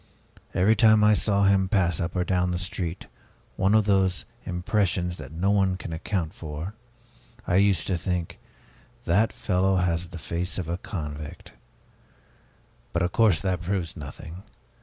[0.55, 3.05] Every time I saw him pass up or down the street
[3.55, 6.73] one of those impressions that no one can account for
[7.45, 8.39] I used to think,
[9.05, 11.53] 'That fellow has the face of a convict!'
[12.93, 14.41] But of course that proves nothing.